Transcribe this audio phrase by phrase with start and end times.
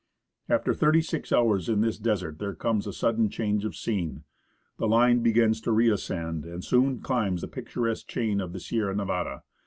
[0.49, 4.23] After thirty six hours in this desert, there comes a sudden change of scene.
[4.79, 8.95] The line begins to re ascend, and soon climbs the picturesque chain of the Sierra
[8.95, 9.43] Nevada.